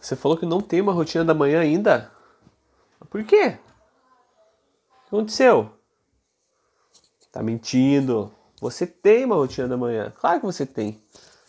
Você 0.00 0.16
falou 0.16 0.36
que 0.36 0.46
não 0.46 0.60
tem 0.60 0.80
uma 0.80 0.92
rotina 0.92 1.24
da 1.24 1.34
manhã 1.34 1.60
ainda? 1.60 2.10
Por 3.10 3.22
quê? 3.24 3.58
O 4.98 5.10
que 5.10 5.16
aconteceu? 5.16 5.70
Tá 7.30 7.42
mentindo. 7.42 8.32
Você 8.60 8.86
tem 8.86 9.24
uma 9.24 9.36
rotina 9.36 9.68
da 9.68 9.76
manhã. 9.76 10.12
Claro 10.18 10.40
que 10.40 10.46
você 10.46 10.64
tem. 10.64 11.02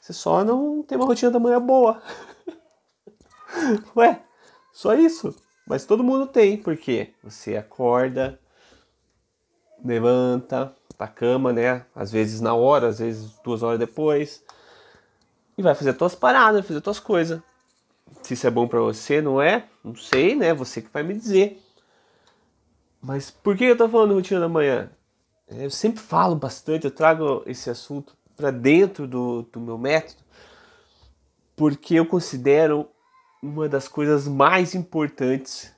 Você 0.00 0.12
só 0.12 0.42
não 0.44 0.82
tem 0.82 0.96
uma 0.96 1.06
rotina 1.06 1.30
da 1.30 1.38
manhã 1.38 1.60
boa. 1.60 2.02
Ué, 3.94 4.22
só 4.72 4.94
isso. 4.94 5.34
Mas 5.66 5.84
todo 5.84 6.02
mundo 6.02 6.26
tem, 6.26 6.56
porque 6.56 7.12
você 7.22 7.56
acorda, 7.56 8.40
levanta 9.84 10.74
da 10.98 11.06
cama, 11.06 11.52
né? 11.52 11.84
Às 11.94 12.10
vezes 12.10 12.40
na 12.40 12.54
hora, 12.54 12.88
às 12.88 12.98
vezes 12.98 13.38
duas 13.44 13.62
horas 13.62 13.78
depois. 13.78 14.42
E 15.56 15.62
vai 15.62 15.74
fazer 15.74 15.92
tuas 15.92 16.14
paradas, 16.14 16.66
fazer 16.66 16.80
tuas 16.80 16.98
coisas. 16.98 17.40
Se 18.22 18.34
isso 18.34 18.46
é 18.46 18.50
bom 18.50 18.66
para 18.66 18.80
você, 18.80 19.20
não 19.20 19.40
é? 19.40 19.66
Não 19.82 19.94
sei, 19.94 20.34
né? 20.34 20.52
Você 20.54 20.82
que 20.82 20.90
vai 20.92 21.02
me 21.02 21.14
dizer. 21.14 21.62
Mas 23.00 23.30
por 23.30 23.56
que 23.56 23.64
eu 23.64 23.76
tô 23.76 23.88
falando 23.88 24.14
rotina 24.14 24.40
da 24.40 24.48
manhã? 24.48 24.90
É, 25.48 25.64
eu 25.64 25.70
sempre 25.70 26.00
falo 26.00 26.34
bastante, 26.34 26.84
eu 26.84 26.90
trago 26.90 27.42
esse 27.46 27.70
assunto 27.70 28.16
para 28.36 28.50
dentro 28.50 29.06
do, 29.06 29.42
do 29.42 29.60
meu 29.60 29.78
método, 29.78 30.22
porque 31.56 31.94
eu 31.94 32.06
considero 32.06 32.88
uma 33.42 33.68
das 33.68 33.88
coisas 33.88 34.28
mais 34.28 34.74
importantes 34.74 35.72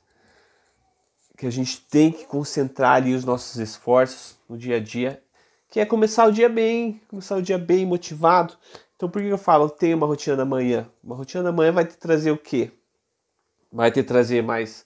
que 1.37 1.47
a 1.47 1.51
gente 1.51 1.81
tem 1.89 2.13
que 2.13 2.27
concentrar 2.27 2.97
ali 2.97 3.15
os 3.15 3.25
nossos 3.25 3.57
esforços 3.57 4.37
no 4.49 4.59
dia 4.59 4.77
a 4.77 4.81
dia, 4.81 5.23
que 5.71 5.81
é 5.81 5.87
começar 5.87 6.27
o 6.27 6.33
dia 6.33 6.49
bem, 6.49 7.01
começar 7.09 7.37
o 7.37 7.43
dia 7.43 7.57
bem 7.57 7.87
motivado. 7.87 8.55
Então 9.01 9.09
por 9.09 9.23
que 9.23 9.29
eu 9.29 9.39
falo 9.39 9.71
tenha 9.71 9.97
uma 9.97 10.07
rotina 10.07 10.37
da 10.37 10.45
manhã? 10.45 10.87
Uma 11.03 11.17
rotina 11.17 11.43
da 11.43 11.51
manhã 11.51 11.73
vai 11.73 11.87
te 11.87 11.97
trazer 11.97 12.33
o 12.33 12.37
quê? 12.37 12.71
Vai 13.73 13.91
te 13.91 14.03
trazer 14.03 14.43
mais 14.43 14.85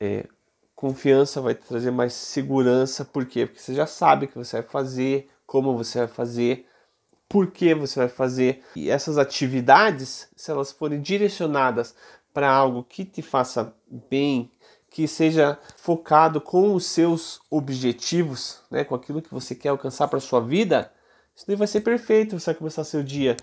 é, 0.00 0.26
confiança, 0.74 1.42
vai 1.42 1.54
te 1.54 1.66
trazer 1.66 1.90
mais 1.90 2.14
segurança. 2.14 3.04
Por 3.04 3.26
quê? 3.26 3.44
Porque 3.44 3.60
você 3.60 3.74
já 3.74 3.84
sabe 3.84 4.24
o 4.24 4.28
que 4.28 4.38
você 4.38 4.62
vai 4.62 4.66
fazer, 4.66 5.28
como 5.44 5.76
você 5.76 5.98
vai 5.98 6.08
fazer, 6.08 6.66
por 7.28 7.50
que 7.50 7.74
você 7.74 8.00
vai 8.00 8.08
fazer. 8.08 8.64
E 8.74 8.88
essas 8.88 9.18
atividades, 9.18 10.28
se 10.34 10.50
elas 10.50 10.72
forem 10.72 10.98
direcionadas 10.98 11.94
para 12.32 12.50
algo 12.50 12.82
que 12.82 13.04
te 13.04 13.20
faça 13.20 13.74
bem, 14.08 14.50
que 14.88 15.06
seja 15.06 15.58
focado 15.76 16.40
com 16.40 16.74
os 16.74 16.86
seus 16.86 17.42
objetivos, 17.50 18.62
né, 18.70 18.84
com 18.84 18.94
aquilo 18.94 19.20
que 19.20 19.34
você 19.34 19.54
quer 19.54 19.68
alcançar 19.68 20.08
para 20.08 20.18
sua 20.18 20.40
vida, 20.40 20.90
isso 21.40 21.46
daí 21.46 21.56
vai 21.56 21.66
ser 21.66 21.80
perfeito. 21.80 22.38
Você 22.38 22.46
vai 22.52 22.54
começar 22.54 22.84
seu 22.84 23.02
dia 23.02 23.34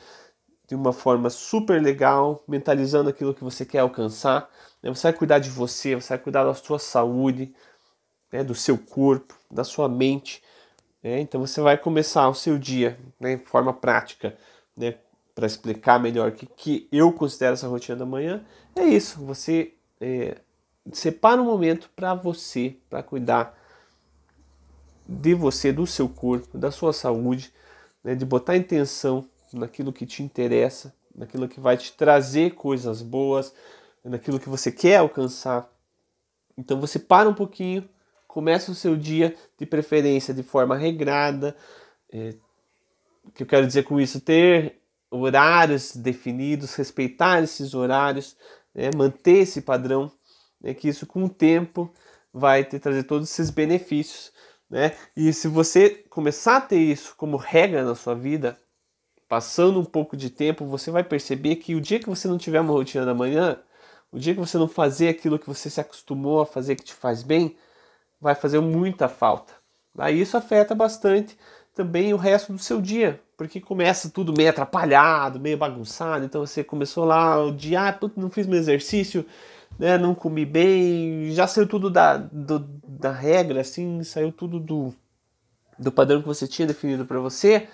de 0.67 0.76
uma 0.76 0.94
forma 0.94 1.31
super 1.31 1.81
legal, 1.81 2.44
mentalizando 2.48 3.09
aquilo 3.09 3.34
que 3.34 3.44
você 3.44 3.66
quer 3.66 3.80
alcançar. 3.80 4.48
Né? 4.84 4.94
Você 4.94 5.03
vai 5.03 5.14
cuidar 5.14 5.40
de 5.40 5.50
você, 5.50 5.95
você 5.95 6.09
vai 6.09 6.20
cuidar 6.20 6.44
da 6.44 6.53
sua 6.53 6.78
saúde, 6.78 7.56
né, 8.31 8.44
do 8.44 8.53
seu 8.53 8.78
corpo, 8.78 9.34
da 9.50 9.64
sua 9.64 9.90
mente. 9.90 10.44
É, 11.02 11.20
então 11.20 11.42
você 11.42 11.59
vai 11.59 11.75
começar 11.75 12.30
o 12.30 12.36
seu 12.36 12.59
dia 12.59 13.00
né, 13.20 13.38
de 13.38 13.45
forma 13.45 13.73
prática, 13.73 14.38
né, 14.75 14.95
para 15.34 15.48
explicar 15.48 16.00
melhor 16.00 16.30
o 16.30 16.34
que, 16.34 16.45
que 16.45 16.88
eu 16.92 17.12
considero 17.12 17.53
essa 17.53 17.68
rotina 17.68 17.98
da 17.98 18.06
manhã. 18.06 18.45
É 18.75 18.84
isso, 18.84 19.25
você 19.25 19.73
é, 20.00 20.38
separa 20.92 21.42
um 21.42 21.45
momento 21.45 21.90
para 21.95 22.14
você, 22.14 22.75
para 22.90 23.02
cuidar 23.02 23.58
de 25.08 25.34
você, 25.34 25.72
do 25.72 25.88
seu 25.88 26.08
corpo, 26.08 26.56
da 26.58 26.70
sua 26.70 26.94
saúde, 26.94 27.53
né, 28.08 28.16
de 28.16 28.25
botar 28.25 28.55
intenção 28.55 29.27
naquilo 29.53 29.94
que 29.94 30.05
te 30.05 30.23
interessa, 30.23 30.94
naquilo 31.13 31.47
que 31.47 31.59
vai 31.59 31.77
te 31.77 31.91
trazer 31.94 32.55
coisas 32.55 33.02
boas, 33.02 33.53
naquilo 34.03 34.39
que 34.39 34.50
você 34.50 34.72
quer 34.72 34.97
alcançar. 34.97 35.69
Então 36.58 36.80
você 36.80 36.97
para 36.97 37.30
um 37.30 37.33
pouquinho, 37.33 37.88
Começa 38.38 38.72
o 38.72 38.75
seu 38.75 38.95
dia 38.95 39.35
de 39.58 39.66
preferência 39.66 40.31
de 40.31 40.44
forma 40.44 40.78
regrada. 40.78 41.57
É, 42.13 42.35
o 43.23 43.31
que 43.31 43.41
eu 43.41 43.47
quero 43.47 43.66
dizer 43.66 43.81
com 43.81 44.00
isso? 44.00 44.22
Ter 44.22 44.79
horários 45.09 45.96
definidos, 45.96 46.75
respeitar 46.75 47.41
esses 47.41 47.73
horários, 47.73 48.38
né, 48.75 48.91
manter 48.96 49.40
esse 49.40 49.62
padrão, 49.62 50.12
né, 50.62 50.75
que 50.75 50.88
isso 50.88 51.07
com 51.07 51.23
o 51.23 51.29
tempo 51.29 51.91
vai 52.31 52.63
te 52.63 52.78
trazer 52.78 53.06
todos 53.06 53.28
esses 53.28 53.50
benefícios. 53.50 54.31
Né? 54.69 54.95
E 55.16 55.31
se 55.31 55.47
você 55.47 55.89
começar 56.09 56.57
a 56.57 56.61
ter 56.61 56.79
isso 56.79 57.16
como 57.16 57.38
regra 57.38 57.83
na 57.83 57.95
sua 57.95 58.13
vida, 58.13 58.57
passando 59.28 59.79
um 59.79 59.85
pouco 59.85 60.16
de 60.17 60.29
tempo, 60.29 60.66
você 60.66 60.91
vai 60.91 61.03
perceber 61.03 61.57
que 61.57 61.75
o 61.75 61.81
dia 61.81 62.00
que 62.00 62.09
você 62.09 62.28
não 62.28 62.38
tiver 62.38 62.59
uma 62.59 62.73
rotina 62.73 63.05
da 63.05 63.13
manhã, 63.13 63.57
o 64.11 64.19
dia 64.19 64.33
que 64.33 64.39
você 64.39 64.57
não 64.57 64.67
fazer 64.67 65.09
aquilo 65.09 65.39
que 65.39 65.47
você 65.47 65.69
se 65.69 65.81
acostumou 65.81 66.41
a 66.41 66.45
fazer 66.45 66.75
que 66.75 66.83
te 66.83 66.94
faz 66.94 67.23
bem, 67.23 67.55
vai 68.19 68.35
fazer 68.35 68.59
muita 68.59 69.07
falta. 69.07 69.53
Aí 69.97 70.22
isso 70.22 70.38
afeta 70.38 70.75
bastante 70.75 71.38
também 71.73 72.13
o 72.13 72.17
resto 72.17 72.51
do 72.51 72.59
seu 72.59 72.81
dia, 72.81 73.22
porque 73.38 73.61
começa 73.61 74.09
tudo 74.09 74.34
meio 74.35 74.49
atrapalhado, 74.49 75.39
meio 75.39 75.57
bagunçado. 75.57 76.25
Então 76.25 76.45
você 76.45 76.63
começou 76.63 77.05
lá 77.05 77.44
o 77.44 77.51
dia, 77.51 77.89
ah, 77.89 77.99
não 78.16 78.29
fiz 78.29 78.47
meu 78.47 78.57
exercício, 78.57 79.25
né, 79.78 79.97
não 79.97 80.16
comi 80.16 80.45
bem, 80.45 81.31
já 81.31 81.47
saiu 81.47 81.67
tudo 81.67 81.89
da, 81.89 82.17
do, 82.17 82.59
da 82.59 83.11
regra, 83.11 83.61
assim, 83.61 84.03
saiu 84.03 84.31
tudo 84.31 84.59
do, 84.59 84.94
do 85.78 85.91
padrão 85.91 86.22
que 86.22 86.28
você 86.28 86.47
tinha 86.47 86.67
definido 86.67 87.05
para 87.05 87.19
você. 87.19 87.67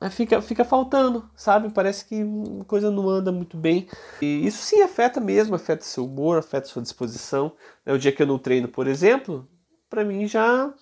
Aí 0.00 0.10
fica, 0.10 0.42
fica 0.42 0.64
faltando, 0.64 1.30
sabe? 1.36 1.70
Parece 1.70 2.04
que 2.04 2.24
a 2.60 2.64
coisa 2.64 2.90
não 2.90 3.08
anda 3.08 3.30
muito 3.30 3.56
bem. 3.56 3.88
E 4.20 4.44
isso 4.44 4.58
sim 4.64 4.82
afeta 4.82 5.20
mesmo, 5.20 5.54
afeta 5.54 5.84
seu 5.84 6.06
humor, 6.06 6.38
afeta 6.38 6.66
sua 6.66 6.82
disposição. 6.82 7.52
É 7.86 7.92
o 7.92 7.98
dia 7.98 8.10
que 8.10 8.20
eu 8.20 8.26
não 8.26 8.36
treino, 8.36 8.66
por 8.66 8.88
exemplo, 8.88 9.46
para 9.88 10.04
mim 10.04 10.26
já 10.26 10.74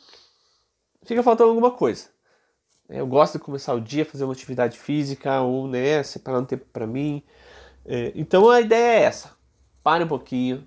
fica 1.04 1.22
faltando 1.22 1.50
alguma 1.50 1.70
coisa. 1.70 2.08
Eu 2.88 3.06
gosto 3.06 3.34
de 3.34 3.44
começar 3.44 3.74
o 3.74 3.80
dia, 3.80 4.06
fazer 4.06 4.24
uma 4.24 4.32
atividade 4.32 4.78
física 4.78 5.42
ou 5.42 5.68
né, 5.68 6.02
separar 6.02 6.40
um 6.40 6.44
tempo 6.44 6.64
para 6.72 6.86
mim. 6.86 7.22
É, 7.84 8.12
então 8.14 8.48
a 8.48 8.60
ideia 8.60 9.00
é 9.00 9.02
essa. 9.02 9.36
Pare 9.82 10.04
um 10.04 10.08
pouquinho, 10.08 10.66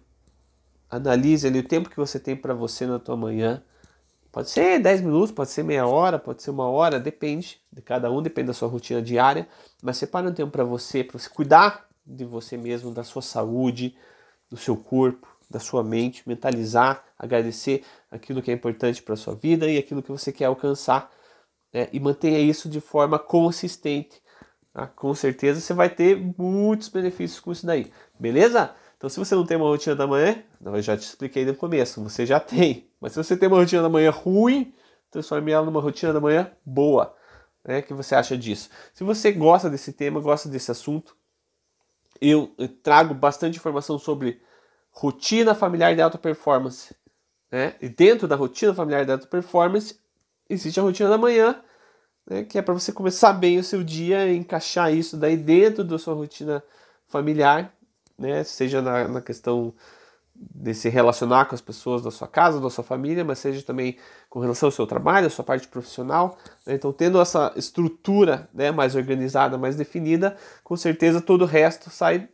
analise 0.90 1.48
ali 1.48 1.60
o 1.60 1.68
tempo 1.68 1.90
que 1.90 1.98
você 1.98 2.20
tem 2.20 2.36
para 2.36 2.54
você 2.54 2.86
na 2.86 3.00
tua 3.00 3.16
manhã 3.16 3.64
Pode 4.34 4.50
ser 4.50 4.80
10 4.80 5.02
minutos, 5.02 5.32
pode 5.32 5.52
ser 5.52 5.62
meia 5.62 5.86
hora, 5.86 6.18
pode 6.18 6.42
ser 6.42 6.50
uma 6.50 6.68
hora, 6.68 7.00
depende 7.00 7.62
de 7.72 7.84
cada 7.84 8.10
um, 8.10 8.20
depende 8.20 8.48
da 8.48 8.54
sua 8.54 8.68
rotina 8.68 9.00
diária. 9.00 9.48
Mas 9.80 9.98
separe 9.98 10.28
um 10.28 10.34
tempo 10.34 10.52
para 10.52 10.64
você, 10.64 11.04
para 11.04 11.20
você 11.20 11.30
cuidar 11.30 11.88
de 12.04 12.26
você 12.26 12.58
mesmo, 12.58 12.90
da 12.90 13.04
sua 13.04 13.22
saúde, 13.22 13.96
do 14.50 14.58
seu 14.58 14.76
corpo, 14.76 15.28
da 15.48 15.60
sua 15.60 15.84
mente, 15.84 16.28
mentalizar, 16.28 17.06
agradecer 17.18 17.84
aquilo 18.10 18.42
que 18.42 18.50
é 18.50 18.56
importante 18.56 19.04
para 19.04 19.16
sua 19.16 19.36
vida 19.36 19.70
e 19.70 19.78
aquilo 19.78 20.02
que 20.02 20.12
você 20.12 20.32
quer 20.32 20.46
alcançar. 20.46 21.12
Né? 21.72 21.88
E 21.94 22.00
mantenha 22.00 22.40
isso 22.40 22.68
de 22.68 22.82
forma 22.82 23.20
consistente. 23.20 24.20
Tá? 24.74 24.88
Com 24.88 25.14
certeza 25.14 25.62
você 25.62 25.76
vai 25.76 25.92
ter 25.92 26.18
muitos 26.40 26.90
benefícios 26.90 27.40
com 27.40 27.52
isso 27.52 27.68
daí. 27.68 27.94
Beleza? 28.20 28.74
Então, 29.04 29.10
se 29.10 29.20
você 29.20 29.36
não 29.36 29.46
tem 29.46 29.58
uma 29.58 29.68
rotina 29.68 29.98
da 29.98 30.08
manhã, 30.08 30.42
eu 30.64 30.82
já 30.82 30.96
te 30.96 31.02
expliquei 31.02 31.44
no 31.44 31.54
começo, 31.54 32.02
você 32.02 32.26
já 32.26 32.40
tem. 32.40 32.90
Mas 33.02 33.12
se 33.12 33.18
você 33.22 33.36
tem 33.36 33.50
uma 33.50 33.58
rotina 33.58 33.82
da 33.82 33.90
manhã 33.90 34.10
ruim, 34.10 34.74
transforme 35.12 35.52
ela 35.52 35.66
numa 35.66 35.82
rotina 35.82 36.14
da 36.14 36.22
manhã 36.22 36.50
boa. 36.66 37.14
Né? 37.66 37.80
O 37.80 37.84
que 37.84 37.94
você 37.94 38.16
acha 38.16 38.38
disso? 38.38 38.70
Se 38.94 39.04
você 39.04 39.34
gosta 39.34 39.70
desse 39.70 39.92
tema, 39.92 40.22
gosta 40.22 40.48
desse 40.48 40.72
assunto, 40.72 41.18
eu, 42.22 42.54
eu 42.58 42.70
trago 42.70 43.14
bastante 43.14 43.58
informação 43.58 44.00
sobre 44.00 44.42
rotina 44.90 45.54
familiar 45.54 45.94
de 45.94 46.02
alta 46.02 46.18
performance. 46.18 46.96
Né? 47.52 47.76
E 47.82 47.90
dentro 47.90 48.26
da 48.26 48.38
rotina 48.38 48.74
familiar 48.74 49.04
de 49.04 49.12
alta 49.12 49.28
performance, 49.28 50.00
existe 50.50 50.80
a 50.80 50.84
rotina 50.84 51.10
da 51.10 51.18
manhã, 51.18 51.62
né? 52.26 52.46
que 52.46 52.58
é 52.58 52.62
para 52.62 52.74
você 52.74 52.94
começar 52.94 53.34
bem 53.34 53.60
o 53.60 53.64
seu 53.66 53.84
dia, 53.84 54.34
encaixar 54.34 54.94
isso 54.94 55.18
daí 55.18 55.36
dentro 55.36 55.84
da 55.84 56.00
sua 56.00 56.14
rotina 56.14 56.64
familiar 57.06 57.76
né? 58.18 58.44
Seja 58.44 58.82
na, 58.82 59.08
na 59.08 59.22
questão 59.22 59.74
de 60.36 60.74
se 60.74 60.90
relacionar 60.90 61.46
com 61.46 61.56
as 61.56 61.62
pessoas 61.62 62.02
da 62.02 62.10
sua 62.10 62.28
casa, 62.28 62.60
da 62.60 62.70
sua 62.70 62.84
família, 62.84 63.24
mas 63.24 63.40
seja 63.40 63.62
também 63.62 63.98
com 64.30 64.40
relação 64.40 64.68
ao 64.68 64.72
seu 64.72 64.88
trabalho, 64.88 65.28
à 65.28 65.30
sua 65.30 65.46
parte 65.46 65.68
profissional. 65.68 66.38
Né? 66.66 66.74
Então, 66.74 66.92
tendo 66.92 67.22
essa 67.22 67.54
estrutura 67.56 68.50
né, 68.54 68.72
mais 68.72 68.96
organizada, 68.96 69.58
mais 69.58 69.76
definida, 69.76 70.36
com 70.64 70.76
certeza 70.76 71.22
todo 71.22 71.44
o 71.44 71.48
resto 71.48 71.90
sai 71.90 72.28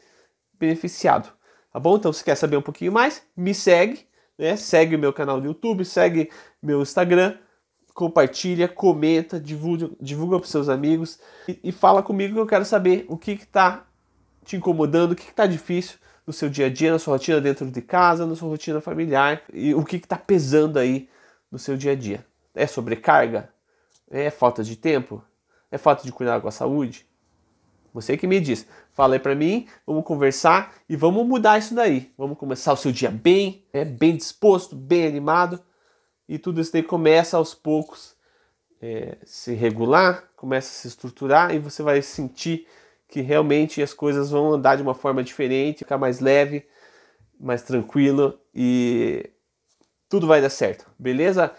beneficiado. 0.58 1.32
Tá 1.72 1.80
bom? 1.80 1.98
Então, 1.98 2.12
se 2.14 2.24
quer 2.24 2.36
saber 2.36 2.58
um 2.58 2.62
pouquinho 2.62 2.92
mais, 2.92 3.22
me 3.36 3.54
segue, 3.54 4.08
né? 4.38 4.56
segue 4.56 4.96
o 4.96 5.00
meu 5.00 5.14
canal 5.14 5.40
no 5.40 5.46
YouTube, 5.46 5.84
segue 5.86 6.32
meu 6.64 6.82
Instagram, 6.82 7.38
compartilha, 7.94 8.68
comenta, 8.68 9.40
divulga, 9.40 9.90
divulga 10.00 10.40
para 10.40 10.48
seus 10.48 10.70
amigos 10.70 11.20
e, 11.48 11.60
e, 11.66 11.72
fala 11.72 12.02
comigo 12.02 12.34
que 12.34 12.40
eu 12.40 12.48
quero 12.48 12.64
saber 12.64 13.06
o 13.10 13.18
que 13.18 13.32
está 13.32 13.86
te 14.50 14.56
incomodando, 14.56 15.12
o 15.12 15.16
que 15.16 15.30
está 15.30 15.46
difícil 15.46 16.00
no 16.26 16.34
seu 16.34 16.50
dia 16.50 16.66
a 16.66 16.70
dia, 16.70 16.92
na 16.92 16.98
sua 16.98 17.14
rotina 17.14 17.40
dentro 17.40 17.70
de 17.70 17.82
casa, 17.84 18.26
na 18.26 18.36
sua 18.36 18.50
rotina 18.50 18.82
familiar 18.82 19.44
e 19.54 19.76
o 19.76 19.86
que 19.86 19.98
está 19.98 20.18
pesando 20.18 20.80
aí 20.80 21.08
no 21.52 21.60
seu 21.60 21.78
dia 21.78 21.92
a 21.92 21.96
dia. 21.96 22.26
É 22.56 22.66
sobrecarga? 22.66 23.50
É 24.10 24.32
falta 24.32 24.64
de 24.64 24.76
tempo? 24.76 25.24
É 25.70 25.78
falta 25.78 26.04
de 26.04 26.12
cuidar 26.12 26.42
com 26.42 26.48
a 26.48 26.52
saúde? 26.52 27.08
Você 27.94 28.18
que 28.18 28.26
me 28.26 28.40
diz. 28.40 28.66
Fala 28.92 29.16
aí 29.16 29.20
pra 29.20 29.36
mim, 29.36 29.68
vamos 29.86 30.04
conversar 30.04 30.74
e 30.90 30.96
vamos 30.96 31.28
mudar 31.28 31.60
isso 31.60 31.76
daí. 31.76 32.12
Vamos 32.18 32.38
começar 32.38 32.74
o 32.74 32.78
seu 32.78 32.92
dia 32.92 33.12
bem, 33.12 33.64
é, 33.72 33.86
bem 33.86 34.18
disposto, 34.18 34.76
bem 34.76 35.06
animado. 35.06 35.60
E 36.28 36.40
tudo 36.40 36.60
isso 36.60 36.74
daí 36.74 36.84
começa 36.84 37.38
aos 37.38 37.54
poucos 37.54 38.16
é, 38.82 39.16
se 39.24 39.54
regular, 39.54 40.24
começa 40.36 40.70
a 40.70 40.74
se 40.74 40.88
estruturar 40.88 41.54
e 41.54 41.60
você 41.60 41.84
vai 41.84 42.02
sentir 42.02 42.68
que 43.10 43.22
realmente 43.22 43.82
as 43.82 43.94
coisas 43.94 44.30
vão 44.30 44.54
andar 44.54 44.78
de 44.78 44.84
uma 44.84 44.94
forma 44.94 45.24
diferente, 45.24 45.80
ficar 45.80 45.98
mais 45.98 46.20
leve, 46.20 46.66
mais 47.40 47.64
tranquilo 47.64 48.40
e 48.54 49.30
tudo 50.08 50.28
vai 50.28 50.42
dar 50.42 50.50
certo, 50.50 50.90
beleza? 50.98 51.54